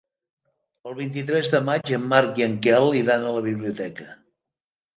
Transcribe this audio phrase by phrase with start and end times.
[0.91, 4.13] El vint-i-tres de maig en Marc i en Quel iran a la biblioteca.